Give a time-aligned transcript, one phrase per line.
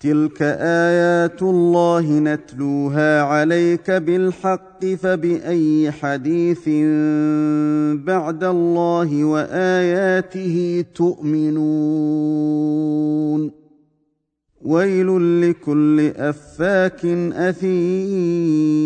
[0.00, 6.68] تلك آيات الله نتلوها عليك بالحق فبأي حديث
[8.06, 12.48] بعد الله وآياته تؤمنون
[14.62, 18.78] ويل لكل افاك اثيم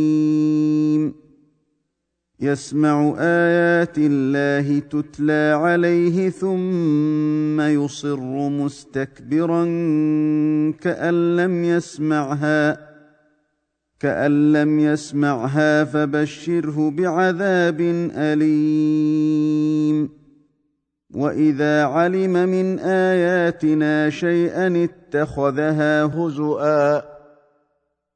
[2.43, 9.65] يسمع آيات الله تتلى عليه ثم يصر مستكبرا
[10.81, 12.79] كأن لم يسمعها
[14.01, 17.81] كأن لم يسمعها فبشره بعذاب
[18.17, 20.09] أليم.
[21.15, 27.12] وإذا علم من آياتنا شيئا اتخذها هزؤا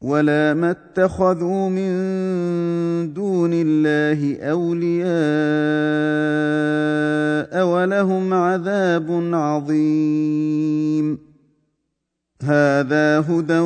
[0.00, 1.92] ولا ما اتخذوا من
[3.12, 5.10] دون الله اولياء
[7.66, 11.18] ولهم عذاب عظيم.
[12.42, 13.58] هذا هدى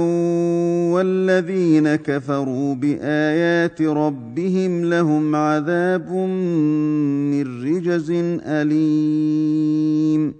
[0.92, 8.10] والذين كفروا بايات ربهم لهم عذاب من رجز
[8.46, 10.34] اليم.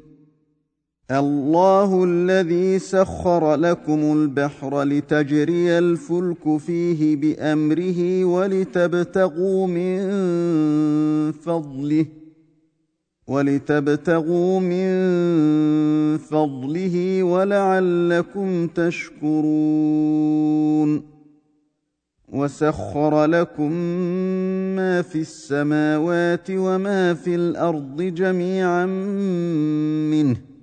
[1.11, 10.03] الله الذي سخر لكم البحر لتجري الفلك فيه بأمره ولتبتغوا من
[11.33, 12.07] فضله
[13.27, 14.89] ولتبتغوا من
[16.19, 20.15] فضله ولعلكم تشكرون
[22.29, 23.73] وسخر لكم
[24.77, 28.87] ما في السماوات وما في الأرض جميعا
[30.11, 30.54] منه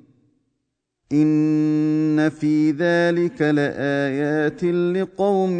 [1.14, 5.60] ان في ذلك لايات لقوم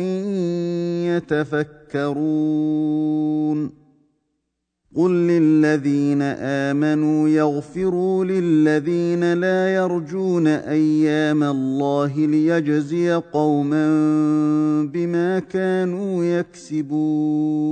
[1.92, 3.82] يتفكرون
[4.96, 13.86] قل للذين امنوا يغفروا للذين لا يرجون أيام الله ليجزي قوما
[14.94, 17.72] بما كانوا يكسبون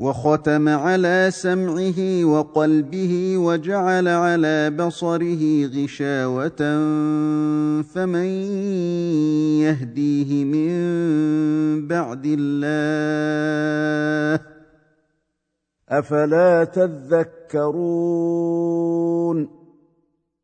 [0.00, 6.58] وختم على سمعه وقلبه وجعل على بصره غشاوة
[7.82, 8.26] فمن
[9.62, 14.40] يهديه من بعد الله؟
[15.88, 17.64] أفلا تذكرون؟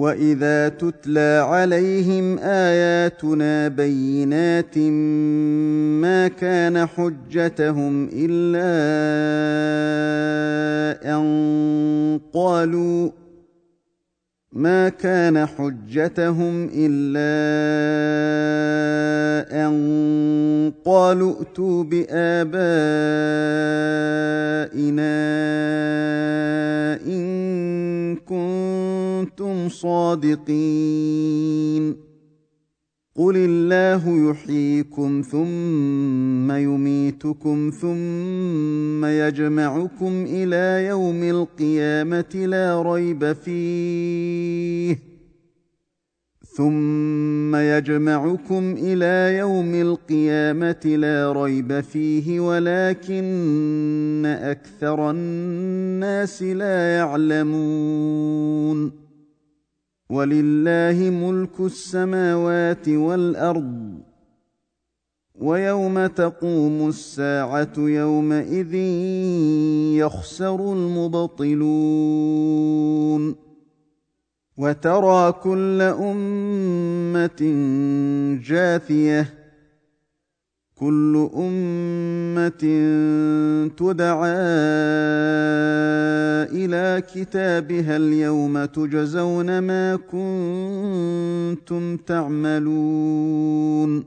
[0.00, 4.78] واذا تتلى عليهم اياتنا بينات
[6.00, 8.70] ما كان حجتهم الا
[11.16, 13.10] ان قالوا
[14.52, 17.30] ما كان حجتهم الا
[19.66, 22.40] ان قالوا ائتوا بابائنا
[27.06, 28.89] ان كنتم
[29.68, 31.30] صادقين.
[33.16, 44.98] قل الله يحييكم ثم يميتكم ثم يجمعكم إلى يوم القيامة لا ريب فيه.
[46.56, 58.92] ثم يجمعكم إلى يوم القيامة لا ريب فيه ولكن أكثر الناس لا يعلمون.
[60.10, 63.98] ولله ملك السماوات والأرض
[65.34, 68.74] ويوم تقوم الساعة يومئذ
[69.94, 71.90] يخسر المبطلون.
[74.56, 77.40] وترى كل أمة
[78.44, 79.39] جاثية
[80.80, 82.62] كل أمة
[83.76, 84.32] تدعى
[86.56, 94.04] إلى كتابها اليوم تجزون ما كنتم تعملون.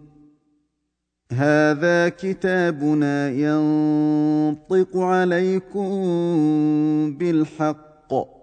[1.32, 5.92] هذا كتابنا ينطق عليكم
[7.20, 8.43] بالحق.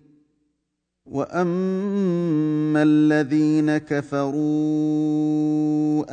[1.11, 4.31] واما الذين كفروا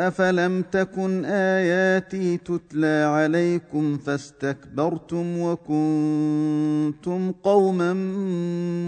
[0.08, 7.92] افلم تكن اياتي تتلى عليكم فاستكبرتم وكنتم قوما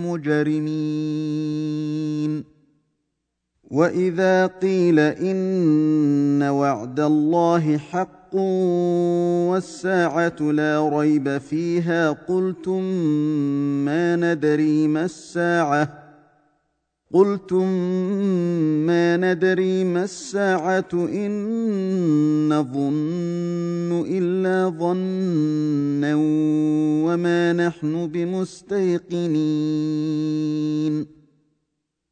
[0.06, 1.30] مجرمين
[3.70, 12.82] واذا قيل ان وعد الله حق والساعة لا ريب فيها قلتم
[13.84, 16.00] ما ندري ما الساعة
[17.12, 17.66] قلتم
[18.86, 26.14] ما ندري ما الساعة ان نظن الا ظنا
[27.04, 29.20] وما نحن بمستيقنين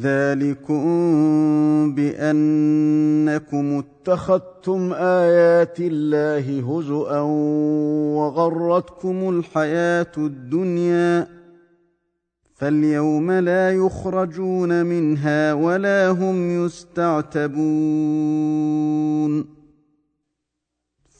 [0.00, 0.84] ذلكم
[1.94, 7.20] بانكم اتخذتم ايات الله هزءا
[8.16, 11.28] وغرتكم الحياة الدنيا
[12.54, 17.62] فاليوم لا يخرجون منها ولا هم يستعتبون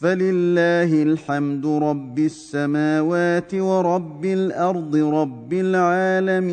[0.01, 6.53] فلله الحمد رب السماوات ورب الأرض رب العالمين